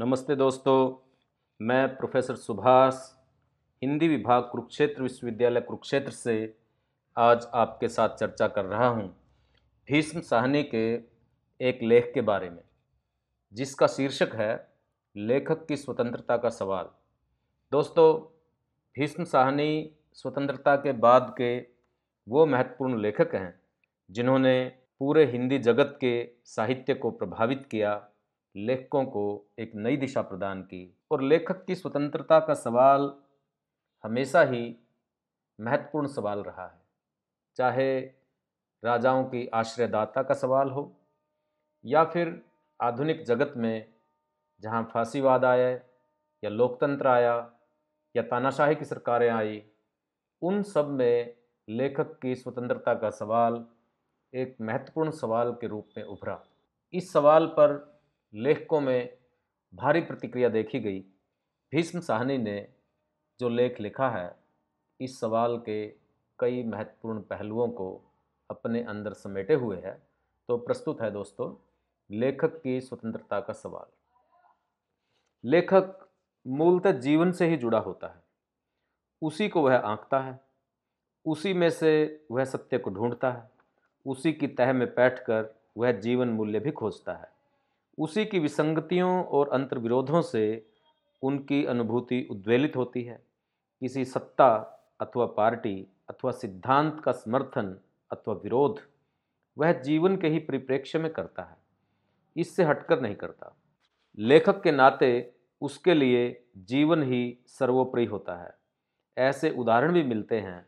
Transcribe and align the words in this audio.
नमस्ते 0.00 0.34
दोस्तों, 0.36 1.10
मैं 1.60 1.96
प्रोफेसर 1.96 2.34
सुभाष, 2.34 2.94
हिंदी 3.82 4.08
विभाग 4.08 4.42
कुरुक्षेत्र 4.42 5.02
विश्वविद्यालय 5.02 5.60
कुरुक्षेत्र 5.60 6.10
से 6.10 6.34
आज 7.16 7.46
आपके 7.54 7.88
साथ 7.88 8.08
चर्चा 8.08 8.48
कर 8.48 8.64
रहा 8.64 8.88
हूँ 8.88 9.08
भीष्म 9.88 10.20
साहनी 10.20 10.62
के 10.62 10.84
एक 11.60 11.78
लेख 11.82 12.10
के 12.14 12.20
बारे 12.20 12.50
में, 12.50 12.62
जिसका 13.52 13.86
शीर्षक 13.86 14.34
है, 14.34 14.68
लेखक 15.16 15.66
की 15.66 15.76
स्वतंत्रता 15.76 16.36
का 16.36 16.48
सवाल। 16.48 16.90
दोस्तों, 17.72 18.14
भीष्म 18.96 19.24
साहनी 19.24 19.90
स्वतंत्रता 20.12 20.76
के 20.76 20.92
बाद 20.92 21.34
के 21.38 21.58
वो 22.28 22.46
महत्वपूर्ण 22.46 23.00
लेखक 23.00 23.34
हैं, 23.34 23.60
जिन्होंने 24.10 24.64
पूरे 25.00 25.24
हिंदी 25.24 25.58
जगत 25.58 25.98
के 26.00 26.14
साहित्य 26.44 26.94
को 26.94 27.10
प्रभावित 27.10 27.66
किया 27.70 27.96
लेखकों 28.56 29.04
को 29.04 29.46
एक 29.58 29.72
नई 29.74 29.96
दिशा 29.96 30.22
प्रदान 30.22 30.62
की। 30.62 30.98
और 31.10 31.22
लेखक 31.22 31.64
की 31.64 31.74
स्वतंत्रता 31.74 32.40
का 32.40 32.54
सवाल 32.54 33.14
हमेशा 34.04 34.42
ही 34.42 34.76
महत्वपूर्ण 35.60 36.06
सवाल 36.06 36.38
रहा 36.38 36.66
है। 36.66 36.80
चाहे 37.56 38.00
राजाओं 38.84 39.24
की 39.24 39.46
आश्रयदाता 39.46 40.22
का 40.22 40.34
सवाल 40.34 40.70
हो, 40.70 40.96
या 41.84 42.04
फिर 42.04 42.42
आधुनिक 42.80 43.24
जगत 43.24 43.54
में 43.56 43.94
जहाँ 44.60 44.90
फांसीवाद 44.94 45.44
आया, 45.44 45.68
या 46.44 46.48
लोकतंत्र 46.48 47.06
आया, 47.06 47.52
या 48.16 48.22
तानाशाही 48.22 48.74
की 48.74 48.84
सरकारें 48.84 49.30
आई, 49.30 49.64
उन 50.42 50.62
सब 50.62 50.88
में 50.88 51.36
लेखक 51.68 52.18
की 52.18 52.34
स्वतंत्रता 52.34 52.94
का 52.94 53.10
सवाल 53.10 53.66
एक 54.34 54.56
महत्वपूर्ण 54.60 55.10
सवाल 55.10 55.52
के 55.52 55.66
रूप 55.66 55.88
में 55.96 56.04
उभरा। 56.04 56.44
इस 56.92 57.12
सवाल 57.12 57.46
पर 57.46 57.95
लेखकों 58.36 58.80
में 58.80 59.16
भारी 59.74 60.00
प्रतिक्रिया 60.00 60.48
देखी 60.48 60.80
गई। 60.80 61.00
भीष्म 61.72 62.00
साहनी 62.00 62.38
ने 62.38 62.68
जो 63.40 63.48
लेख 63.48 63.80
लिखा 63.80 64.10
है, 64.10 64.36
इस 65.00 65.20
सवाल 65.20 65.58
के 65.58 65.86
कई 66.38 66.64
महत्वपूर्ण 66.64 67.20
पहलुओं 67.20 67.68
को 67.68 68.02
अपने 68.50 68.82
अंदर 68.82 69.12
समेटे 69.12 69.54
हुए 69.54 69.76
है। 69.76 70.02
तो 70.48 70.56
प्रस्तुत 70.56 71.00
है 71.00 71.10
दोस्तों, 71.10 71.54
लेखक 72.10 72.62
की 72.62 72.80
स्वतंत्रता 72.80 73.40
का 73.40 73.52
सवाल। 73.52 73.86
लेखक 75.44 76.08
मूलतः 76.46 76.92
जीवन 76.92 77.32
से 77.32 77.46
ही 77.46 77.56
जुड़ा 77.56 77.78
होता 77.78 78.06
है। 78.06 78.22
उसी 79.22 79.48
को 79.48 79.62
वह 79.62 79.76
आंकता 79.76 80.20
है, 80.20 80.40
उसी 81.26 81.54
में 81.54 81.70
से 81.70 82.24
वह 82.30 82.44
सत्य 82.44 82.78
को 82.78 82.90
ढूंढता 82.90 83.32
है, 83.32 83.50
उसी 84.06 84.32
की 84.32 84.46
तह 84.46 84.72
में 84.72 84.88
बैठकर 84.88 85.54
वह 85.76 85.92
जीवन 85.92 86.28
मूल्य 86.28 86.60
भी 86.60 86.70
खोजता 86.70 87.14
है। 87.14 87.35
उसी 87.98 88.24
की 88.24 88.38
विसंगतियों 88.38 89.24
और 89.24 89.48
अंतर्विरोधों 89.48 90.22
से 90.22 90.66
उनकी 91.22 91.64
अनुभूति 91.64 92.26
उद्वेलित 92.30 92.76
होती 92.76 93.02
है। 93.02 93.22
किसी 93.80 94.04
सत्ता 94.04 94.48
अथवा 95.00 95.26
पार्टी 95.26 95.86
अथवा 96.08 96.30
सिद्धांत 96.30 97.00
का 97.00 97.12
समर्थन 97.12 97.78
अथवा 98.10 98.34
विरोध 98.34 98.80
वह 99.58 99.72
जीवन 99.72 100.16
के 100.16 100.28
ही 100.28 100.38
परिप्रेक्ष्य 100.38 100.98
में 100.98 101.12
करता 101.12 101.42
है। 101.42 101.56
इससे 102.36 102.64
हटकर 102.64 103.00
नहीं 103.00 103.14
करता। 103.14 103.56
लेखक 104.18 104.62
के 104.62 104.72
नाते 104.72 105.32
उसके 105.60 105.94
लिए 105.94 106.44
जीवन 106.56 107.02
ही 107.02 107.38
सर्वोपरि 107.46 108.04
होता 108.04 108.36
है। 108.36 108.54
ऐसे 109.18 109.50
उदाहरण 109.50 109.92
भी 109.92 110.02
मिलते 110.02 110.40
हैं, 110.40 110.66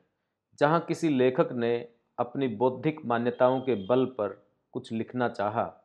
जहाँ 0.59 0.81
किसी 0.81 1.09
लेखक 1.09 1.49
ने 1.53 1.89
अपनी 2.19 2.49
बौद्धिक 2.49 3.05
मान्यताओं 3.05 3.61
के 3.61 3.87
बल 3.87 4.05
पर 4.07 4.47
कुछ 4.73 4.93
लिखना 4.93 5.29
चाहा, 5.29 5.81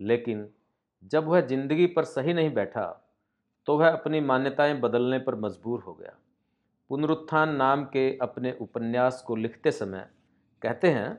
लेकिन 0.00 0.48
जब 1.02 1.26
वह 1.26 1.40
ज़िंदगी 1.40 1.86
पर 1.86 2.04
सही 2.04 2.32
नहीं 2.34 2.52
बैठा 2.54 2.86
तो 3.68 3.76
वह 3.78 3.88
अपनी 3.88 4.20
मान्यताएँ 4.20 4.74
बदलने 4.80 5.18
पर 5.18 5.34
मजबूर 5.34 5.80
हो 5.80 5.92
गया। 5.94 6.14
पुनरुत्थान 6.90 7.54
नाम 7.56 7.84
के 7.84 8.06
अपने 8.22 8.52
उपन्यास 8.60 9.22
को 9.26 9.36
लिखते 9.36 9.70
समय 9.70 10.06
कहते 10.62 10.90
हैं, 10.90 11.18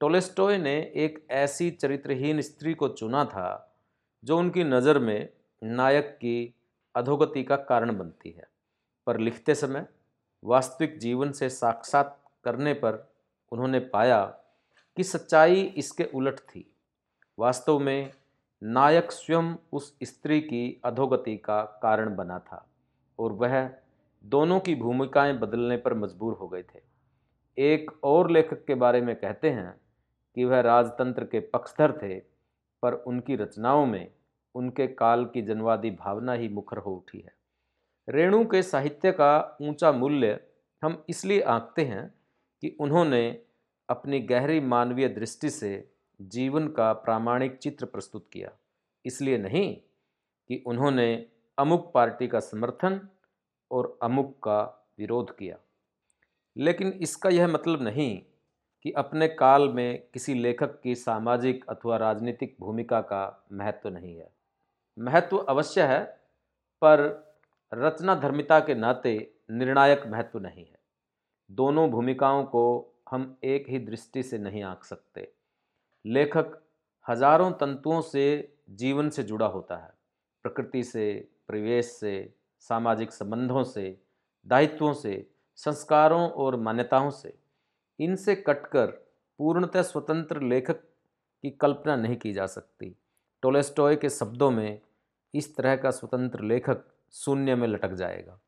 टोलेस्टोय 0.00 0.58
ने 0.58 0.76
एक 0.96 1.26
ऐसी 1.30 1.70
चरित्रहीन 1.70 2.40
स्त्री 2.40 2.74
को 2.74 2.88
चुना 2.88 3.24
था, 3.24 3.76
जो 4.24 4.38
उनकी 4.38 4.64
नज़र 4.64 4.98
में 4.98 5.28
नायक 5.62 6.16
की 6.16 6.54
अधोगति 6.94 7.42
का 7.42 7.56
कारण 7.56 7.96
बनती 7.98 8.30
है। 8.30 8.46
पर 9.06 9.18
लिखते 9.18 9.54
समय 9.54 9.86
वास्तविक 10.42 10.98
जीवन 10.98 11.32
से 11.32 11.48
साक्षात 11.48 12.18
करने 12.44 12.72
पर 12.74 13.06
उन्होंने 13.52 13.78
पाया 13.80 14.24
कि 14.96 15.04
सच्चाई 15.04 15.62
इसके 15.76 16.04
उलट 16.04 16.38
थी। 16.40 16.64
वास्तव 17.38 17.78
में 17.78 18.10
नायक 18.62 19.12
स्वयं 19.12 19.54
उस 19.72 19.96
स्त्री 20.02 20.40
की 20.40 20.80
अधोगति 20.84 21.36
का 21.36 21.62
कारण 21.62 22.16
बना 22.16 22.38
था 22.38 22.66
और 23.18 23.32
वह 23.32 23.70
दोनों 24.24 24.60
की 24.60 24.74
भूमिकाएँ 24.74 25.32
बदलने 25.32 25.76
पर 25.76 25.94
मजबूर 25.94 26.32
हो 26.32 26.48
गए 26.48 26.62
थे। 26.62 26.80
एक 27.58 27.90
और 28.04 28.30
लेखक 28.30 28.64
के 28.64 28.74
बारे 28.74 29.00
में 29.00 29.16
कहते 29.16 29.50
हैं 29.50 29.80
कि 30.36 30.44
वह 30.44 30.60
राजतंत्र 30.60 31.24
के 31.24 31.40
पक्षधर 31.40 31.92
थे, 31.92 32.18
पर 32.82 32.92
उनकी 32.92 33.36
रचनाओं 33.36 33.86
में 33.86 34.10
उनके 34.54 34.86
काल 34.86 35.24
की 35.24 35.42
जनवादी 35.42 35.90
भावना 35.90 36.32
ही 36.32 36.48
मुखर 36.48 36.78
हो 36.78 36.94
उठी 36.94 37.18
है। 37.18 37.32
रेणु 38.08 38.44
के 38.44 38.62
साहित्य 38.62 39.12
का 39.12 39.58
ऊँचा 39.62 39.92
मूल्य 39.92 40.40
हम 40.82 41.04
इसलिए 41.08 41.40
आंकते 41.40 41.84
हैं 41.84 42.14
कि 42.62 42.76
उन्होंने 42.80 43.42
अपनी 43.88 44.20
गहरी 44.20 44.60
मानवीय 44.60 45.08
दृष्टि 45.08 45.50
से 45.50 45.90
जीवन 46.20 46.68
का 46.68 46.92
प्रामाणिक 46.92 47.58
चित्र 47.58 47.86
प्रस्तुत 47.86 48.30
किया। 48.32 48.50
इसलिए 49.04 49.38
नहीं 49.38 49.76
कि 50.48 50.64
उन्होंने 50.66 51.26
अमुक 51.58 51.92
पार्टी 51.94 52.28
का 52.28 52.40
समर्थन 52.40 53.08
और 53.70 53.98
अमुक 54.02 54.38
का 54.38 54.88
विरोध 54.98 55.36
किया। 55.36 55.56
लेकिन 56.56 56.88
इसका 56.88 57.28
यह 57.28 57.48
मतलब 57.48 57.82
नहीं 57.82 58.22
कि 58.82 58.92
अपने 58.92 59.28
काल 59.28 59.68
में 59.68 60.08
किसी 60.14 60.34
लेखक 60.34 60.80
की 60.80 60.94
सामाजिक 60.94 61.64
अथवा 61.68 61.96
राजनीतिक 61.96 62.56
भूमिका 62.60 63.00
का 63.00 63.46
महत्व 63.52 63.88
नहीं 63.88 64.16
है। 64.16 64.32
महत्व 64.98 65.36
अवश्य 65.36 65.82
है, 65.82 66.04
पर 66.84 67.28
रचना 67.74 68.14
धर्मिता 68.14 68.60
के 68.60 68.74
नाते 68.74 69.34
निर्णायक 69.50 70.06
महत्व 70.06 70.38
नहीं 70.38 70.64
है। 70.64 70.78
दोनों 71.50 71.90
भूमिकाओं 71.90 72.44
को 72.44 72.94
हम 73.10 73.38
एक 73.44 73.68
ही 73.68 73.78
दृष्टि 73.78 74.22
से 74.22 74.38
नहीं 74.38 74.62
आंक 74.62 74.84
सकते। 74.84 75.32
लेखक 76.08 76.62
हज़ारों 77.08 77.50
तंतुओं 77.50 78.00
से 78.00 78.56
जीवन 78.70 79.10
से 79.10 79.22
जुड़ा 79.22 79.46
होता 79.46 79.76
है। 79.76 79.90
प्रकृति 80.42 80.82
से, 80.82 81.28
परिवेश 81.48 81.86
से, 81.86 82.34
सामाजिक 82.58 83.12
संबंधों 83.12 83.64
से, 83.64 84.00
दायित्वों 84.46 84.92
से, 84.92 85.30
संस्कारों 85.56 86.30
और 86.30 86.56
मान्यताओं 86.56 87.10
से। 87.10 87.38
इनसे 88.00 88.34
कटकर 88.34 88.86
पूर्णतः 89.38 89.82
स्वतंत्र 89.82 90.42
लेखक 90.42 90.76
की 91.42 91.50
कल्पना 91.50 91.96
नहीं 91.96 92.16
की 92.16 92.32
जा 92.32 92.46
सकती। 92.46 92.96
टोलेस्टोय 93.42 93.96
के 93.96 94.08
शब्दों 94.08 94.50
में 94.50 94.80
इस 95.34 95.56
तरह 95.56 95.76
का 95.76 95.90
स्वतंत्र 95.90 96.42
लेखक 96.42 96.84
शून्य 97.12 97.54
में 97.54 97.68
लटक 97.68 97.92
जाएगा। 97.92 98.40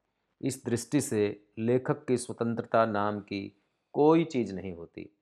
इस 0.43 0.65
दृष्टि 0.67 1.01
से 1.01 1.45
लेखक 1.59 2.05
की 2.09 2.17
स्वतंत्रता 2.17 2.87
नाम 2.87 3.21
की 3.21 3.61
कोई 3.93 4.25
चीज़ 4.25 4.55
नहीं 4.55 4.73
होती। 4.73 5.17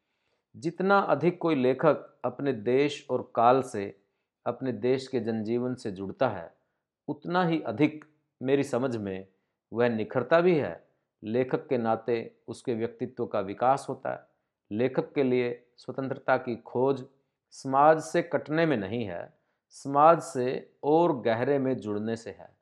जितना 0.59 0.99
अधिक 0.99 1.39
कोई 1.39 1.55
लेखक 1.55 2.21
अपने 2.25 2.53
देश 2.53 3.07
और 3.11 3.33
काल 3.35 3.63
से, 3.63 4.01
अपने 4.47 4.73
देश 4.73 5.09
के 5.09 5.21
जनजीवन 5.21 5.75
से 5.75 5.91
जुड़ता 5.91 6.29
है, 6.29 6.55
उतना 7.09 7.45
ही 7.45 7.61
अधिक 7.61 8.05
मेरी 8.43 8.65
समझ 8.65 8.97
में 8.97 9.27
वह 9.73 9.89
निखरता 9.89 10.41
भी 10.41 10.55
है। 10.55 10.89
लेखक 11.25 11.69
के 11.69 11.79
नाते 11.79 12.37
उसके 12.49 12.75
व्यक्तित्व 12.75 13.27
का 13.27 13.41
विकास 13.41 13.87
होता 13.89 14.13
है। 14.13 14.27
लेखक 14.71 15.13
के 15.13 15.23
लिए 15.23 15.67
स्वतंत्रता 15.77 16.37
की 16.37 16.57
खोज 16.57 17.05
समाज 17.51 18.01
से 18.01 18.23
कटने 18.23 18.67
में 18.67 18.77
नहीं 18.77 19.05
है, 19.05 19.35
समाज 19.71 20.21
से 20.21 20.75
और 20.85 21.21
गहरे 21.21 21.59
में 21.59 21.77
जुड़ने 21.77 22.17
से 22.17 22.31
है। 22.31 22.57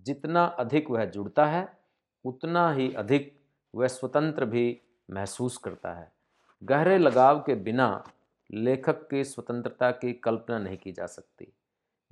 जितना 0.00 0.44
अधिक 0.44 0.90
वह 0.90 1.04
जुड़ता 1.04 1.46
है, 1.46 1.78
उतना 2.24 2.72
ही 2.72 2.94
अधिक 2.94 3.40
वह 3.74 3.86
स्वतंत्र 3.86 4.44
भी 4.44 4.80
महसूस 5.10 5.56
करता 5.56 5.92
है। 5.92 6.21
गहरे 6.62 6.98
लगाव 6.98 7.40
के 7.40 7.54
बिना 7.54 8.04
लेखक 8.52 9.08
की 9.10 9.24
स्वतंत्रता 9.24 9.90
की 9.90 10.12
कल्पना 10.12 10.58
नहीं 10.58 10.76
की 10.76 10.92
जा 10.92 11.06
सकती। 11.06 11.52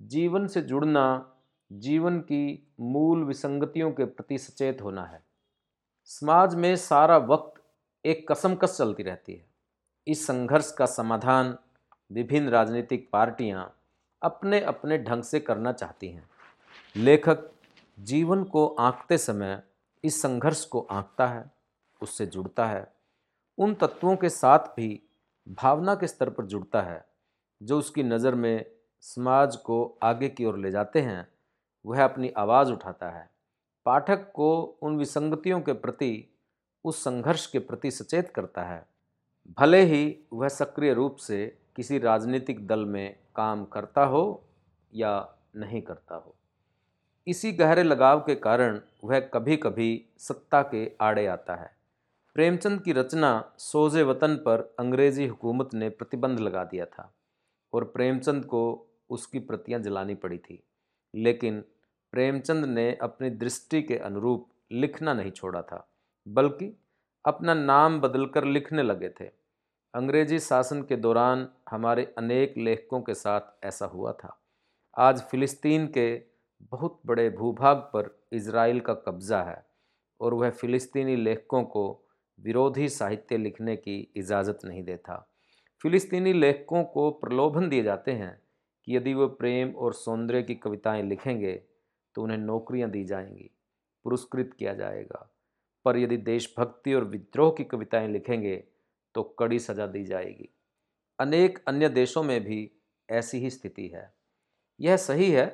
जीवन 0.01 0.47
से 0.47 0.63
जुड़ना, 0.63 1.35
जीवन 1.73 2.19
की 2.19 2.73
मूल 2.81 3.25
विसंगतियों 3.25 3.93
के 3.93 4.05
प्रति 4.05 4.39
सचेत 4.39 4.83
होना 4.83 5.05
है। 5.05 5.23
समाज 6.05 6.55
में 6.55 6.77
सारा 6.77 7.17
वक्त 7.17 7.63
एक 8.05 8.33
कसमकस 8.33 8.79
चलती 8.79 9.03
रहती 9.03 9.35
है। 9.35 9.47
इस 10.07 10.27
संघर्ष 10.27 10.73
का 10.73 10.87
समाधान 10.87 11.59
विभिन्न 12.13 12.49
राजनीतिक 12.49 13.09
पार्टियाँ 13.13 13.77
अपने 14.23 14.61
अपने 14.61 14.99
ढंग 14.99 15.23
से 15.23 15.41
करना 15.41 15.73
चाहती 15.73 16.09
हैं। 16.09 16.31
लेखक 16.97 17.51
जीवन 18.01 18.45
को 18.45 18.67
आंकते 18.67 19.19
समय 19.19 19.63
इस 20.05 20.23
संघर्ष 20.23 20.65
को 20.65 20.81
आंकता 20.81 21.27
है, 21.27 21.51
उससे 22.03 22.27
जुड़ता 22.27 22.67
है 22.67 23.00
उन 23.61 23.75
तत्वों 23.75 24.17
के 24.17 24.29
साथ 24.29 24.59
भी 24.59 25.03
भावना 25.49 25.95
के 25.95 26.07
स्तर 26.07 26.31
पर 26.31 26.47
जुड़ता 26.47 26.83
है, 26.83 27.05
जो 27.63 27.79
उसकी 27.79 28.03
नज़र 28.03 28.35
में 28.35 28.67
समाज 29.01 29.57
को 29.57 29.99
आगे 30.03 30.29
की 30.29 30.45
ओर 30.45 30.59
ले 30.59 30.71
जाते 30.71 31.01
हैं। 31.01 31.29
वह 31.87 32.05
अपनी 32.05 32.29
आवाज़ 32.29 32.73
उठाता 32.73 33.11
है। 33.11 33.31
पाठक 33.87 34.33
को 34.33 34.79
उन 34.83 34.97
विसंगतियों 34.97 35.61
के 35.61 35.73
प्रति, 35.73 36.35
उस 36.85 37.05
संघर्ष 37.05 37.47
के 37.47 37.59
प्रति 37.59 37.91
सचेत 37.91 38.29
करता 38.29 38.63
है। 38.63 38.87
भले 39.59 39.83
ही 39.83 40.19
वह 40.33 40.49
सक्रिय 40.49 40.95
रूप 40.95 41.17
से 41.17 41.59
किसी 41.77 41.99
राजनीतिक 41.99 42.67
दल 42.67 42.85
में 42.85 43.17
काम 43.37 43.65
करता 43.65 44.05
हो 44.05 44.45
या 44.95 45.35
नहीं 45.57 45.83
करता 45.83 46.15
हो। 46.15 46.35
इसी 47.27 47.53
गहरे 47.53 47.83
लगाव 47.83 48.21
के 48.21 48.35
कारण 48.35 48.81
वह 49.05 49.21
कभी 49.21 49.57
कभी 49.57 50.07
सत्ता 50.19 50.63
के 50.63 50.93
आड़े 51.01 51.27
आता 51.27 51.55
है। 51.55 51.80
प्रेमचंद 52.37 52.81
की 52.81 52.93
रचना 52.93 53.31
सोजे 53.59 54.03
वतन 54.03 54.35
पर 54.37 54.61
अंग्रेज़ी 54.79 55.27
हुकूमत 55.27 55.71
ने 55.75 55.89
प्रतिबंध 55.91 56.41
लगा 56.41 56.63
दिया 56.65 56.85
था 56.87 57.13
और 57.73 57.85
प्रेमचंद 57.85 58.45
को 58.45 58.61
उसकी 59.11 59.39
प्रतियाँ 59.39 59.81
जलानी 59.81 60.15
पड़ी 60.15 60.39
थी। 60.39 60.63
लेकिन 61.15 61.61
प्रेमचंद 62.13 62.65
ने 62.65 62.93
अपनी 63.03 63.31
दृष्टि 63.31 63.83
के 63.83 63.97
अनुरूप 63.99 64.47
लिखना 64.73 65.15
नहीं 65.15 65.31
छोड़ा 65.31 65.63
था, 65.63 65.87
बल्कि 66.27 66.73
अपना 67.25 67.55
नाम 67.55 68.01
बदलकर 68.01 68.45
लिखने 68.45 68.83
लगे 68.83 69.09
थे। 69.11 69.25
अंग्रेज़ी 69.95 70.39
शासन 70.39 70.83
के 70.83 70.97
दौरान 70.97 71.47
हमारे 71.71 72.05
अनेक 72.19 72.55
लेखकों 72.59 73.01
के 73.01 73.15
साथ 73.15 73.65
ऐसा 73.65 73.87
हुआ 73.87 74.13
था। 74.13 74.37
आज 74.97 75.23
फ़िलिस्तीन 75.23 75.87
के 75.87 76.23
बहुत 76.73 77.01
बड़े 77.07 77.29
भूभाग 77.31 77.77
पर 77.95 78.15
इसराइल 78.33 78.81
का 78.81 78.95
कब्ज़ा 78.95 79.43
है 79.43 79.65
और 80.21 80.35
वह 80.35 80.51
फ़िलिस्तीनी 80.51 81.17
लेखकों 81.17 81.63
को 81.65 81.85
विरोधी 82.45 82.89
साहित्य 82.89 83.37
लिखने 83.37 83.77
की 83.77 83.99
इजाज़त 84.17 84.59
नहीं 84.65 84.83
देता। 84.83 85.17
फ़िलिस्तीनी 85.85 86.33
लेखकों 86.33 86.83
को 86.85 87.11
प्रलोभन 87.11 87.69
दिए 87.69 87.83
जाते 87.83 88.13
हैं 88.13 88.41
कि 88.87 88.97
यदि 88.97 89.15
वो 89.15 89.27
प्रेम 89.29 89.71
और 89.71 89.95
सौंदर्य 89.95 90.43
की 90.43 90.55
कविताएँ 90.55 91.03
लिखेंगे 91.03 91.53
तो 92.17 92.23
उन्हें 92.23 92.39
नौकरियाँ 92.39 92.91
दी 92.91 93.05
जाएँगी, 93.05 93.51
पुरस्कृत 94.05 94.51
किया 94.59 94.75
जाएगा। 94.75 95.27
पर 95.85 95.97
यदि 95.97 96.17
देशभक्ति 96.17 96.95
और 96.95 97.05
विद्रोह 97.05 97.51
की 97.51 97.65
कविताएँ 97.65 98.09
लिखेंगे 98.09 98.57
तो 99.15 99.23
कड़ी 99.39 99.59
सज़ा 99.59 99.87
दी 99.87 100.05
जाएगी। 100.05 100.49
अनेक 101.19 101.59
अन्य 101.69 101.89
देशों 101.89 102.23
में 102.23 102.41
भी 102.45 102.71
ऐसी 103.09 103.39
ही 103.39 103.51
स्थिति 103.51 103.87
है। 103.89 104.13
यह 104.81 104.97
सही 104.97 105.31
है 105.31 105.47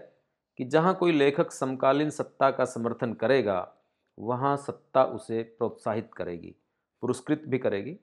कि 0.59 0.65
जहाँ 0.65 0.95
कोई 0.95 1.13
लेखक 1.13 1.53
समकालीन 1.53 2.11
सत्ता 2.11 2.51
का 2.51 2.65
समर्थन 2.65 3.13
करेगा, 3.13 3.77
वहाँ 4.19 4.57
सत्ता 4.57 5.05
उसे 5.05 5.43
प्रोत्साहित 5.43 6.11
करेगी। 6.17 6.55
पुरस्कृत 7.01 7.43
भी 7.47 7.59
करेगी। 7.59 7.97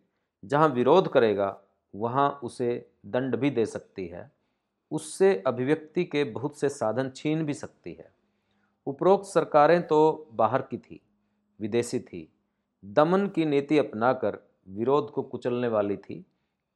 जहाँ 0.45 0.68
विरोध 0.68 1.12
करेगा, 1.12 1.62
वहाँ 1.95 2.40
उसे 2.44 2.90
दंड 3.06 3.36
भी 3.36 3.50
दे 3.50 3.66
सकती 3.66 4.07
है। 4.07 4.31
उससे 4.92 5.44
अभिव्यक्ति 5.48 6.04
के 6.04 6.24
बहुत 6.24 6.60
से 6.60 6.69
साधन 6.69 7.10
छीन 7.10 7.45
भी 7.45 7.54
सकती 7.54 7.94
है। 7.94 8.13
उपरोक्त 8.88 9.25
सरकारें 9.25 9.88
तो 9.88 10.30
बाहर 10.34 10.62
की 10.62 10.78
थी, 10.78 11.01
विदेशी 11.60 12.00
थी। 12.00 12.34
दमन 12.86 13.28
की 13.28 13.45
नीति 13.45 13.78
अपनाकर 13.78 14.40
विरोध 14.69 15.12
को 15.12 15.24
कुचलने 15.24 15.68
वाली 15.68 15.98
थी। 15.98 16.25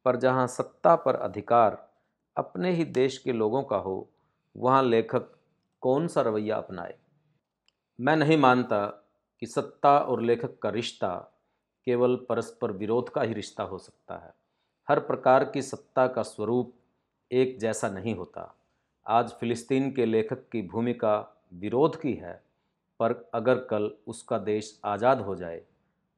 पर 0.06 0.16
जहाँ 0.16 0.48
सत्ता 0.48 0.96
पर 0.96 1.16
अधिकार 1.16 1.90
अपने 2.38 2.72
ही 2.72 2.86
देश 2.86 3.18
के 3.18 3.32
लोगों 3.32 3.64
का 3.64 3.78
हो, 3.78 4.10
वहाँ 4.58 4.84
लेखक 4.84 5.38
कौन 5.82 6.08
सा 6.08 6.22
रवैया 6.22 6.58
अपनाए? 6.58 6.96
मैं 8.02 8.16
नहीं 8.16 8.38
मानता 8.38 8.86
कि 9.40 9.46
सत्ता 9.46 10.00
और 10.00 10.22
लेखक 10.22 10.60
का 10.60 10.70
रिश्ता 10.70 11.37
केवल 11.88 12.16
परस्पर 12.16 12.72
विरोध 12.72 13.10
का 13.10 13.22
ही 13.22 13.34
रिश्ता 13.34 13.64
हो 13.64 13.78
सकता 13.78 14.18
है। 14.18 14.34
हर 14.90 15.00
प्रकार 15.00 15.44
की 15.46 15.62
सत्ता 15.62 16.08
का 16.08 16.22
स्वरूप 16.22 16.74
एक 17.32 17.60
जैसा 17.60 17.90
नहीं 17.90 18.16
होता। 18.16 18.56
आज 19.08 19.32
फिलिस्तीन 19.32 19.92
के 19.92 20.06
लेखक 20.06 20.50
की 20.50 20.62
भूमिका 20.62 21.44
विरोध 21.54 22.02
की 22.02 22.14
है, 22.14 22.44
पर 23.00 23.30
अगर 23.34 23.56
कल 23.56 23.92
उसका 24.08 24.38
देश 24.38 24.82
आज़ाद 24.86 25.22
हो 25.22 25.36
जाए 25.36 25.62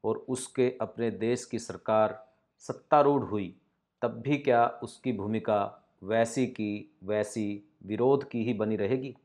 और 0.03 0.25
उसके 0.29 0.77
अपने 0.81 1.11
देश 1.11 1.45
की 1.45 1.59
सरकार 1.59 2.27
सत्तारूढ़ 2.59 3.23
हुई, 3.23 3.55
तब 4.01 4.21
भी 4.21 4.37
क्या 4.37 4.67
उसकी 4.83 5.13
भूमिका 5.13 5.89
वैसी 6.03 6.47
की 6.47 6.97
वैसी 7.03 7.63
विरोध 7.85 8.29
की 8.29 8.43
ही 8.43 8.53
बनी 8.53 8.75
रहेगी? 8.75 9.15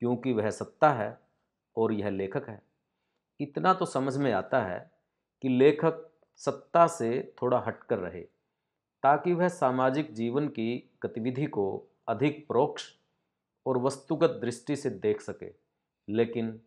क्योंकि 0.00 0.32
वह 0.32 0.50
सत्ता 0.50 0.90
है 0.90 1.20
और 1.76 1.92
यह 1.92 2.10
लेखक 2.10 2.48
है। 2.48 2.62
इतना 3.40 3.74
तो 3.74 3.86
समझ 3.86 4.16
में 4.16 4.32
आता 4.32 4.62
है 4.62 4.95
कि 5.42 5.48
लेखक 5.48 6.10
सत्ता 6.36 6.86
से 6.86 7.34
थोड़ा 7.42 7.58
हटकर 7.66 7.98
रहे, 7.98 8.22
ताकि 9.02 9.32
वह 9.32 9.48
सामाजिक 9.48 10.14
जीवन 10.14 10.48
की 10.48 10.90
गतिविधि 11.02 11.46
को 11.46 11.86
अधिक 12.08 12.46
परोक्ष 12.48 12.84
और 13.66 13.78
वस्तुगत 13.78 14.30
दृष्टि 14.30 14.76
से 14.76 14.90
देख 14.90 15.20
सके। 15.20 15.52
लेकिन 16.08 16.60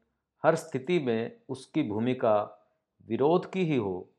हर 0.46 0.56
स्थिति 0.56 1.00
में 1.00 1.42
उसकी 1.50 1.84
भूमिका 1.84 2.66
विरोध 3.08 3.52
की 3.52 3.66
ही 3.66 3.76
हो, 3.76 4.10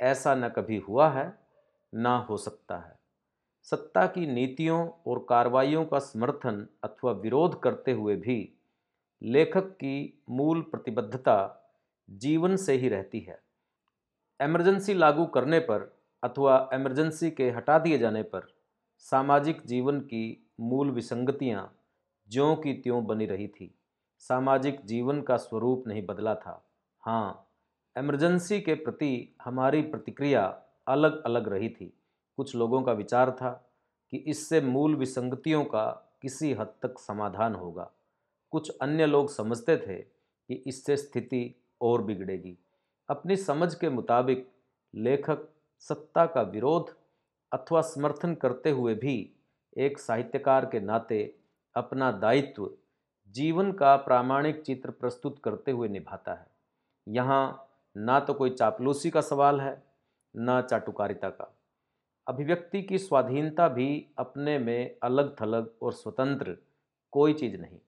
ऐसा 0.00 0.34
न 0.34 0.48
कभी 0.48 0.76
हुआ 0.76 1.10
है, 1.10 1.38
ना 1.94 2.18
हो 2.18 2.36
सकता 2.36 2.76
है। 2.76 2.98
सत्ता 3.62 4.06
की 4.06 4.26
नीतियों 4.26 4.90
और 5.06 5.26
कार्रवाइयों 5.28 5.84
का 5.84 5.98
समर्थन 5.98 6.68
अथवा 6.84 7.12
विरोध 7.12 7.62
करते 7.62 7.92
हुए 7.92 8.16
भी 8.16 8.52
लेखक 9.22 9.70
की 9.70 10.22
मूल 10.30 10.62
प्रतिबद्धता 10.62 11.58
जीवन 12.10 12.56
से 12.56 12.72
ही 12.72 12.88
रहती 12.88 13.20
है। 13.20 13.51
इमरजेंसी 14.42 14.94
लागू 14.94 15.26
करने 15.26 15.58
पर 15.58 15.98
अथवा 16.22 16.70
एमरजेंसी 16.72 17.30
के 17.30 17.50
हटा 17.50 17.78
दिए 17.78 17.98
जाने 17.98 18.22
पर 18.22 18.46
सामाजिक 18.98 19.62
जीवन 19.66 20.00
की 20.00 20.50
मूल 20.60 20.90
विसंगतियाँ 20.90 21.72
ज्यों 22.30 22.56
की 22.56 22.72
त्यों 22.72 23.06
बनी 23.06 23.26
रही 23.26 23.48
थी। 23.48 23.74
सामाजिक 24.18 24.80
जीवन 24.84 25.22
का 25.22 25.36
स्वरूप 25.36 25.84
नहीं 25.86 26.06
बदला 26.06 26.34
था। 26.34 26.64
हाँ 26.98 27.48
एमरजेंसी 27.96 28.60
के 28.60 28.74
प्रति 28.74 29.36
हमारी 29.44 29.82
प्रतिक्रिया 29.82 30.62
अलग 30.88 31.22
अलग 31.22 31.48
रही 31.48 31.68
थी। 31.68 31.92
कुछ 32.36 32.54
लोगों 32.56 32.82
का 32.82 32.92
विचार 32.92 33.30
था 33.30 33.50
कि 34.10 34.16
इससे 34.16 34.60
मूल 34.60 34.96
विसंगतियों 34.96 35.64
का 35.64 36.16
किसी 36.22 36.52
हद 36.52 36.74
तक 36.82 36.98
समाधान 36.98 37.54
होगा। 37.54 37.90
कुछ 38.50 38.78
अन्य 38.78 39.06
लोग 39.06 39.30
समझते 39.30 39.76
थे 39.76 39.96
कि 39.96 40.54
इससे 40.66 40.96
स्थिति 40.96 41.54
और 41.80 42.02
बिगड़ेगी। 42.02 42.58
अपनी 43.12 43.36
समझ 43.36 43.74
के 43.74 43.88
मुताबिक 43.90 44.52
लेखक 44.94 45.48
सत्ता 45.78 46.26
का 46.26 46.42
विरोध 46.42 46.94
अथवा 47.52 47.80
समर्थन 47.80 48.34
करते 48.34 48.70
हुए 48.70 48.94
भी 48.94 49.32
एक 49.78 49.98
साहित्यकार 49.98 50.66
के 50.66 50.80
नाते 50.80 51.34
अपना 51.74 52.12
दायित्व 52.12 52.70
जीवन 53.28 53.72
का 53.72 53.96
प्रामाणिक 53.96 54.62
चित्र 54.62 54.90
प्रस्तुत 54.90 55.38
करते 55.44 55.70
हुए 55.70 55.88
निभाता 55.88 56.34
है। 56.34 56.46
यहाँ 57.08 57.68
ना 57.96 58.20
तो 58.20 58.34
कोई 58.34 58.50
चापलूसी 58.50 59.10
का 59.10 59.20
सवाल 59.20 59.60
है, 59.60 59.82
ना 60.36 60.62
चाटुकारिता 60.62 61.30
का। 61.30 61.56
अभिव्यक्ति 62.28 62.82
की 62.82 62.98
स्वाधीनता 62.98 63.68
भी 63.68 64.06
अपने 64.18 64.58
में 64.58 64.96
अलग 65.02 65.40
थलग 65.40 65.74
और 65.82 65.92
स्वतंत्र 65.92 66.56
कोई 67.12 67.34
चीज़ 67.34 67.56
नहीं। 67.56 67.78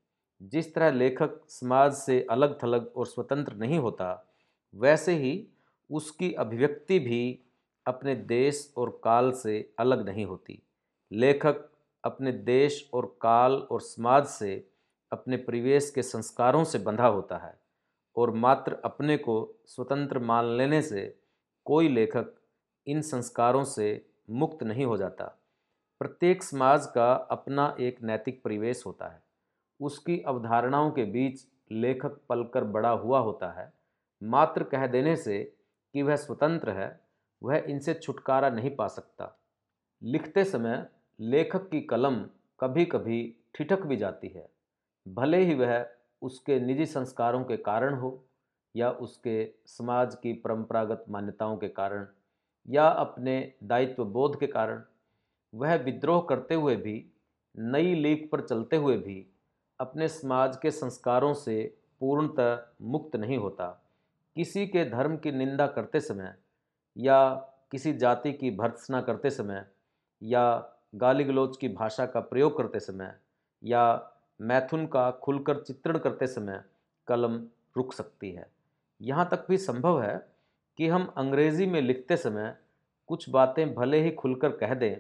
जिस 0.43 0.75
तरह 0.75 0.91
लेखक 0.91 1.41
समाज 1.49 1.93
से 1.93 2.27
अलग 2.31 2.63
थलग 2.63 2.93
और 2.97 3.07
स्वतंत्र 3.07 3.55
नहीं 3.55 3.79
होता 3.79 4.31
वैसे 4.75 5.15
ही 5.15 5.47
उसकी 5.91 6.33
अभिव्यक्ति 6.33 6.99
भी 6.99 7.39
अपने 7.87 8.15
देश 8.15 8.75
और 8.77 9.01
काल 9.05 9.33
से 9.33 9.75
अलग 9.79 10.09
नहीं 10.09 10.25
होती। 10.25 10.63
लेखक 11.13 11.71
अपने 12.05 12.33
देश 12.33 12.91
और 12.95 13.19
काल 13.21 13.53
और 13.53 13.81
समाज 13.81 14.27
से 14.27 14.69
अपने 15.13 15.37
परिवेश 15.37 15.91
के 15.91 16.03
संस्कारों 16.03 16.65
से 16.65 16.79
बंधा 16.79 17.07
होता 17.07 17.37
है 17.37 17.59
और 18.17 18.31
मात्र 18.31 18.77
अपने 18.85 19.17
को 19.17 19.55
स्वतंत्र 19.67 20.19
मान 20.19 20.45
लेने 20.45 20.83
से 20.83 21.19
कोई 21.65 21.89
लेखक 21.89 22.35
इन 22.87 23.01
संस्कारों 23.03 23.65
से 23.65 24.07
मुक्त 24.31 24.63
नहीं 24.63 24.85
हो 24.85 24.97
जाता। 24.97 25.25
प्रत्येक 26.01 26.43
समाज 26.43 26.87
का 26.87 27.13
अपना 27.13 27.77
एक 27.81 28.03
नैतिक 28.03 28.43
परिवेश 28.43 28.83
होता 28.87 29.09
है। 29.09 29.23
उसकी 29.81 30.21
अवधारणाओं 30.21 30.91
के 30.91 31.05
बीच 31.05 31.47
लेखक 31.73 32.21
पलकर 32.29 32.65
बड़ा 32.65 32.91
हुआ 32.91 33.19
होता 33.19 33.61
है। 33.61 33.73
मात्र 34.25 34.63
कह 34.63 34.87
देने 34.87 35.17
से 35.17 35.55
कि 35.95 36.03
वह 36.03 36.17
स्वतंत्र 36.17 36.71
है, 36.71 37.01
वह 37.43 37.57
इनसे 37.57 37.95
छुटकारा 37.95 38.51
नहीं 38.51 38.77
पा 38.77 38.87
सकता। 38.89 39.41
लिखते 40.03 40.45
समय 40.45 40.87
लेखक 41.21 41.69
की 41.71 41.81
कलम 41.81 42.25
कभी 42.61 42.85
कभी 42.85 43.37
ठिठक 43.55 43.83
भी 43.83 43.97
जाती 43.97 44.29
है। 44.29 44.49
भले 45.09 45.39
ही 45.39 45.55
वह 45.55 45.87
उसके 46.23 46.61
निजी 46.61 46.87
संस्कारों 46.87 47.45
के 47.45 47.57
कारण 47.57 47.95
हो 47.95 48.25
या 48.77 48.91
उसके 48.91 49.55
समाज 49.67 50.15
की 50.15 50.33
परंपरागत 50.33 51.05
मान्यताओं 51.11 51.57
के 51.57 51.69
कारण 51.69 52.07
या 52.69 52.87
अपने 52.87 53.53
दायित्व 53.65 54.05
बोध 54.05 54.41
के 54.41 54.47
कारण, 54.47 54.83
वह 55.55 55.75
विद्रोह 55.75 56.27
करते 56.29 56.55
हुए 56.55 56.77
भी, 56.77 57.11
नई 57.57 57.95
लीक 57.95 58.31
पर 58.31 58.41
चलते 58.41 58.77
हुए 58.77 58.97
भी 58.97 59.27
अपने 59.81 60.09
समाज 60.09 60.57
के 60.57 60.71
संस्कारों 60.71 61.35
से 61.35 61.79
पूर्णतः 62.01 62.67
मुक्त 62.83 63.17
नहीं 63.17 63.39
होता। 63.39 63.84
किसी 64.37 64.67
के 64.67 64.85
धर्म 64.91 65.17
की 65.17 65.33
निंदा 65.33 65.67
करते 65.67 66.01
समय 66.01 66.35
या 66.97 67.35
किसी 67.71 67.93
जाति 67.93 68.33
की 68.33 68.51
भर्त्सना 68.51 69.01
करते 69.01 69.31
समय 69.31 69.65
या 70.23 70.73
गाली 70.95 71.25
गलोच 71.25 71.57
की 71.57 71.69
भाषा 71.69 72.07
का 72.07 72.21
प्रयोग 72.21 72.57
करते 72.59 72.81
समय 72.81 73.15
या 73.63 74.11
मैथुन 74.41 74.87
का 74.87 75.11
खुलकर 75.11 75.61
चित्रण 75.61 75.99
करते 75.99 76.27
समय 76.27 76.63
कलम 77.07 77.37
रुक 77.77 77.93
सकती 77.93 78.31
है। 78.31 78.47
यहाँ 79.01 79.29
तक 79.31 79.47
भी 79.49 79.59
संभव 79.59 80.03
है 80.03 80.17
कि 80.79 80.89
हम 80.89 81.13
अंग्रेज़ी 81.17 81.67
में 81.67 81.81
लिखते 81.83 82.17
समय 82.17 82.57
कुछ 83.09 83.29
बातें 83.31 83.75
भले 83.75 84.03
ही 84.03 84.11
खुलकर 84.11 84.57
कह 84.57 84.75
दें, 84.75 84.97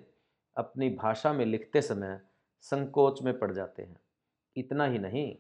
अपनी 0.57 0.89
भाषा 0.91 1.33
में 1.33 1.45
लिखते 1.47 1.83
समय 1.83 2.21
संकोच 2.61 3.23
में 3.23 3.39
पड़ 3.39 3.53
जाते 3.53 3.83
हैं। 3.83 3.97
इतना 4.57 4.85
ही 4.85 4.99
नहीं, 4.99 5.37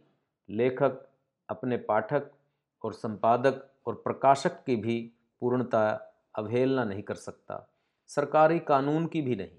लेखक, 0.48 1.06
अपने 1.48 1.76
पाठक 1.76 2.30
और 2.84 2.92
संपादक 2.92 3.66
और 3.86 3.94
प्रकाशक 3.94 4.64
की 4.64 4.76
भी 4.76 5.12
पूर्णता 5.40 6.12
अवहेलना 6.34 6.84
नहीं 6.84 7.02
कर 7.02 7.14
सकता। 7.14 7.70
सरकारी 8.06 8.58
कानून 8.58 9.06
की 9.06 9.22
भी 9.22 9.36
नहीं। 9.36 9.58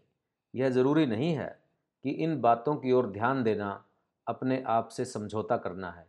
यह 0.55 0.70
ज़रूरी 0.70 1.05
नहीं 1.05 1.34
है 1.34 1.63
कि 2.03 2.10
इन 2.10 2.41
बातों 2.41 2.75
की 2.75 2.91
ओर 2.91 3.08
ध्यान 3.08 3.44
देना 3.44 3.86
अपने 4.27 4.63
आप 4.67 4.88
से 4.88 5.05
समझौता 5.05 5.58
करना 5.58 5.91
है 5.91 6.08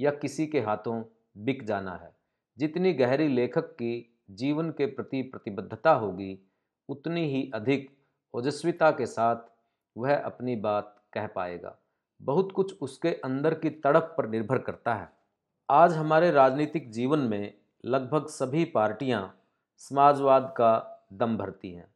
या 0.00 0.10
किसी 0.10 0.46
के 0.46 0.60
हाथों 0.60 1.04
बिक 1.38 1.66
जाना 1.66 1.96
है। 1.96 2.16
जितनी 2.58 2.92
गहरी 2.92 3.28
लेखक 3.28 3.72
की 3.72 4.20
जीवन 4.30 4.70
के 4.70 4.86
प्रति 4.86 5.22
प्रतिबद्धता 5.22 5.92
होगी, 5.92 6.50
उतनी 6.88 7.28
ही 7.28 7.50
अधिक 7.54 7.98
ओजस्विता 8.34 8.90
के 8.90 9.06
साथ 9.06 9.36
वह 9.96 10.16
अपनी 10.16 10.56
बात 10.56 11.02
कह 11.12 11.26
पाएगा। 11.26 11.78
बहुत 12.22 12.52
कुछ 12.52 12.80
उसके 12.80 13.08
अंदर 13.08 13.54
की 13.54 13.70
तड़प 13.70 14.14
पर 14.18 14.28
निर्भर 14.28 14.58
करता 14.58 14.94
है। 14.94 15.21
आज 15.74 15.92
हमारे 15.92 16.30
राजनीतिक 16.30 16.92
जीवन 16.92 17.18
में 17.18 17.54
लगभग 17.84 18.26
सभी 18.26 18.64
पार्टियाँ 18.64 19.40
समाजवाद 19.76 20.54
का 20.56 21.04
दम 21.12 21.36
भरती 21.36 21.72
हैं। 21.72 21.94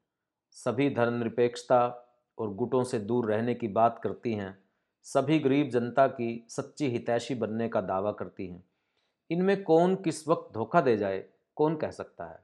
सभी 0.50 0.90
धर्मनिरपेक्षता 0.90 2.08
और 2.38 2.54
गुटों 2.54 2.84
से 2.84 2.98
दूर 2.98 3.26
रहने 3.26 3.54
की 3.54 3.68
बात 3.68 4.00
करती 4.04 4.34
हैं। 4.34 4.58
सभी 5.02 5.38
गरीब 5.38 5.70
जनता 5.70 6.06
की 6.06 6.46
सच्ची 6.48 6.90
हितैषी 6.90 7.34
बनने 7.34 7.68
का 7.68 7.80
दावा 7.80 8.12
करती 8.12 8.46
हैं। 8.46 8.64
इनमें 9.30 9.62
कौन 9.62 9.94
किस 9.94 10.28
वक्त 10.28 10.54
धोखा 10.54 10.80
दे 10.80 10.96
जाए, 10.96 11.24
कौन 11.56 11.76
कह 11.76 11.90
सकता 11.90 12.24
है? 12.24 12.38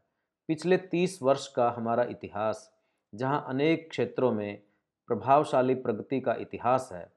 पिछले 0.48 0.76
तीस 0.76 1.22
वर्ष 1.22 1.48
का 1.48 1.70
हमारा 1.70 2.02
इतिहास, 2.02 2.72
जहाँ 3.14 3.44
अनेक 3.48 3.90
क्षेत्रों 3.90 4.32
में 4.32 4.62
प्रभावशाली 5.06 5.74
प्रगति 5.74 6.20
का 6.20 6.34
इतिहास 6.34 6.88
है, 6.92 7.12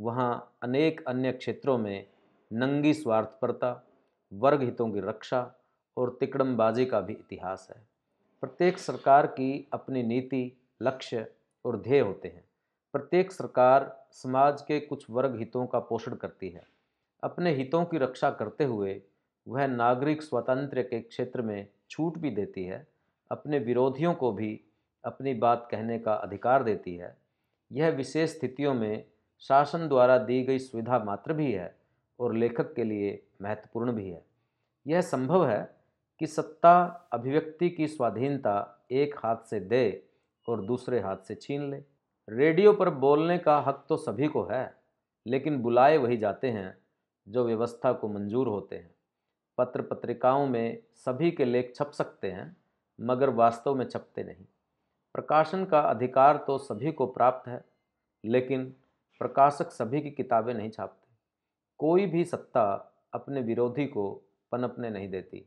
वहाँ 0.00 0.56
अनेक 0.62 1.04
अन्य 1.08 1.32
क्षेत्रों 1.32 1.78
में 1.78 2.06
नंगी 2.52 2.94
स्वार्थपरता 2.94 3.86
वर्ग 4.32 4.62
हितों 4.62 4.90
की 4.90 5.00
रक्षा 5.00 5.54
और 5.96 6.16
तिकड़मबाजी 6.20 6.86
का 6.86 7.00
भी 7.00 7.12
इतिहास 7.12 7.68
है। 7.70 7.82
प्रत्येक 8.40 8.78
सरकार 8.78 9.26
की 9.26 9.68
अपनी 9.72 10.02
नीति, 10.02 10.52
लक्ष्य 10.82 11.26
और 11.64 11.80
ध्येय 11.80 12.00
होते 12.00 12.28
हैं। 12.28 12.44
प्रत्येक 12.92 13.32
सरकार 13.32 14.06
समाज 14.12 14.62
के 14.62 14.80
कुछ 14.80 15.06
वर्ग 15.10 15.38
हितों 15.38 15.66
का 15.66 15.78
पोषण 15.78 16.14
करती 16.14 16.48
है। 16.48 16.66
अपने 17.22 17.54
हितों 17.54 17.84
की 17.84 17.98
रक्षा 17.98 18.30
करते 18.30 18.64
हुए 18.64 19.02
वह 19.48 19.66
नागरिक 19.66 20.22
स्वातंत्र्य 20.22 20.82
के 20.82 21.00
क्षेत्र 21.00 21.42
में 21.42 21.68
छूट 21.90 22.18
भी 22.18 22.30
देती 22.30 22.64
है, 22.64 22.86
अपने 23.30 23.58
विरोधियों 23.58 24.14
को 24.14 24.32
भी 24.32 24.60
अपनी 25.04 25.34
बात 25.34 25.68
कहने 25.70 25.98
का 25.98 26.14
अधिकार 26.14 26.64
देती 26.64 26.96
है। 26.96 27.16
यह 27.72 27.90
विशेष 27.90 28.38
स्थितियों 28.38 28.74
में 28.74 29.04
शासन 29.40 29.88
द्वारा 29.88 30.18
दी 30.18 30.42
गई 30.42 30.58
सुविधा 30.58 30.98
मात्र 30.98 31.32
भी 31.32 31.52
है 31.52 31.79
और 32.20 32.34
लेखक 32.34 32.74
के 32.74 32.84
लिए 32.84 33.20
महत्वपूर्ण 33.42 33.92
भी 33.92 34.08
है। 34.10 34.22
यह 34.86 35.00
संभव 35.00 35.46
है 35.48 35.70
कि 36.20 36.26
सत्ता 36.26 36.80
अभिव्यक्ति 37.12 37.70
की 37.70 37.86
स्वाधीनता 37.88 38.86
एक 38.90 39.14
हाथ 39.16 39.36
से 39.50 39.60
दे 39.60 40.02
और 40.48 40.60
दूसरे 40.60 41.00
हाथ 41.00 41.16
से 41.16 41.34
छीन 41.34 41.70
ले। 41.70 41.82
रेडियो 42.28 42.72
पर 42.72 42.90
बोलने 42.90 43.38
का 43.38 43.58
हक 43.58 43.84
तो 43.88 43.96
सभी 43.96 44.26
को 44.26 44.42
है, 44.44 44.74
लेकिन 45.26 45.58
बुलाए 45.58 45.96
वही 45.96 46.16
जाते 46.16 46.50
हैं 46.50 46.76
जो 47.26 47.44
व्यवस्था 47.44 47.92
को 47.92 48.08
मंजूर 48.08 48.48
होते 48.48 48.76
हैं। 48.76 48.90
पत्र 49.58 49.82
पत्रिकाओं 49.82 50.46
में 50.46 50.78
सभी 50.96 51.30
के 51.30 51.44
लेख 51.44 51.72
छप 51.76 51.90
सकते 51.90 52.30
हैं, 52.30 52.56
मगर 52.98 53.30
वास्तव 53.30 53.74
में 53.74 53.84
छपते 53.88 54.24
नहीं। 54.24 54.44
प्रकाशन 55.14 55.64
का 55.64 55.80
अधिकार 55.80 56.36
तो 56.36 56.58
सभी 56.58 56.92
को 56.92 57.06
प्राप्त 57.06 57.48
है, 57.48 57.64
लेकिन 58.24 58.64
प्रकाशक 59.20 59.70
सभी 59.70 60.00
की 60.00 60.10
किताबें 60.10 60.54
नहीं 60.54 60.70
छापते। 60.70 60.99
कोई 61.80 62.06
भी 62.06 62.24
सत्ता 62.24 62.92
अपने 63.14 63.40
विरोधी 63.40 63.86
को 63.86 64.22
पनपने 64.52 64.90
नहीं 64.90 65.08
देती। 65.08 65.44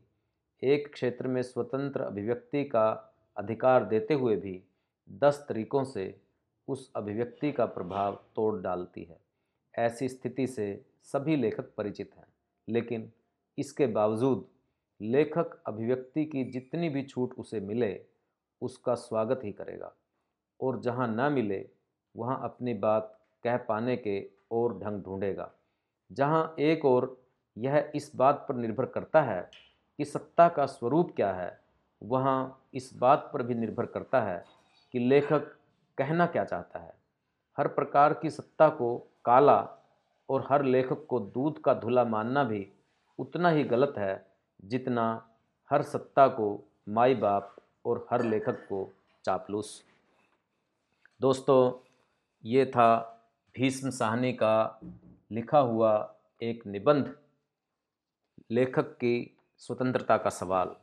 एक 0.62 0.92
क्षेत्र 0.92 1.28
में 1.28 1.42
स्वतंत्र 1.42 2.00
अभिव्यक्ति 2.00 2.64
का 2.64 3.14
अधिकार 3.36 3.84
देते 3.84 4.14
हुए 4.14 4.36
भी 4.36 4.62
दस 5.12 5.46
तरीकों 5.48 5.84
से 5.84 6.20
उस 6.68 6.92
अभिव्यक्ति 6.96 7.52
का 7.52 7.66
प्रभाव 7.66 8.24
तोड़ 8.36 8.62
डालती 8.62 9.04
है। 9.04 9.20
ऐसी 9.74 10.08
स्थिति 10.08 10.46
से 10.46 10.84
सभी 11.02 11.36
लेखक 11.36 11.74
परिचित 11.76 12.10
हैं, 12.16 12.26
लेकिन 12.68 13.12
इसके 13.58 13.86
बावजूद 13.86 14.46
लेखक 15.00 15.62
अभिव्यक्ति 15.66 16.24
की 16.24 16.44
जितनी 16.44 16.88
भी 16.88 17.02
छूट 17.02 17.34
उसे 17.34 17.60
मिले, 17.60 18.04
उसका 18.62 18.94
स्वागत 18.94 19.40
ही 19.44 19.52
करेगा। 19.52 19.94
और 20.60 20.80
जहाँ 20.80 21.08
न 21.08 21.32
मिले, 21.32 21.68
वहाँ 22.16 22.40
अपनी 22.42 22.74
बात 22.74 23.20
कह 23.44 23.56
पाने 23.56 23.96
के 23.96 24.30
और 24.52 24.78
ढंग 24.78 25.02
ढूंढेगा। 25.02 25.52
जहाँ 26.10 26.54
एक 26.58 26.84
और 26.84 27.16
यह 27.56 27.92
इस 27.94 28.10
बात 28.16 28.44
पर 28.48 28.54
निर्भर 28.54 28.84
करता 28.84 29.22
है 29.22 29.40
कि 29.98 30.04
सत्ता 30.04 30.48
का 30.48 30.66
स्वरूप 30.66 31.12
क्या 31.16 31.32
है, 31.32 31.60
वहाँ 32.02 32.62
इस 32.74 32.90
बात 32.98 33.30
पर 33.34 33.42
भी 33.42 33.54
निर्भर 33.54 33.86
करता 33.86 34.20
है 34.20 34.44
कि 34.94 34.98
लेखक 34.98 35.54
कहना 35.98 36.26
क्या 36.26 36.44
चाहता 36.44 36.78
है। 36.78 36.92
हर 37.58 37.68
प्रकार 37.68 38.14
की 38.14 38.30
सत्ता 38.30 38.68
को 38.68 38.96
काला 39.24 39.58
और 40.28 40.46
हर 40.50 40.64
लेखक 40.64 41.06
को 41.06 41.20
दूध 41.20 41.60
का 41.62 41.74
धुला 41.74 42.04
मानना 42.04 42.44
भी 42.44 42.66
उतना 43.18 43.48
ही 43.48 43.64
गलत 43.64 43.94
है 43.98 44.26
जितना 44.64 45.06
हर 45.70 45.82
सत्ता 45.82 46.26
को 46.28 46.46
माई 46.88 47.14
बाप 47.14 47.56
और 47.86 48.06
हर 48.10 48.22
लेखक 48.22 48.58
को 48.68 48.88
चापलूस। 49.24 49.82
दोस्तों, 51.20 51.72
ये 52.44 52.66
था 52.66 53.20
भीष्म 53.54 53.90
साहनी 53.90 54.32
का 54.32 54.80
लिखा 55.34 55.58
हुआ 55.58 56.16
एक 56.42 56.66
निबंध 56.66 57.18
लेखक 58.50 58.82
की 58.82 59.36
स्वतंत्रता 59.58 60.18
का 60.18 60.30
सवाल। 60.30 60.76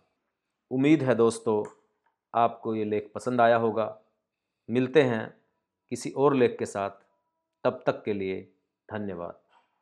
उम्मीद 0.72 1.03
है 1.03 1.15
दोस्तों, 1.15 1.65
आपको 2.36 2.75
ये 2.75 2.86
लेख 2.86 3.12
पसंद 3.15 3.41
आया 3.41 3.58
होगा। 3.58 4.01
मिलते 4.70 5.03
हैं 5.03 5.41
किसी 5.89 6.12
और 6.12 6.36
लेख 6.36 6.60
के 6.60 6.65
साथ। 6.65 6.91
तब 7.63 7.84
तक 7.86 8.03
के 8.03 8.13
लिए 8.13 8.53
धन्यवाद। 8.91 9.41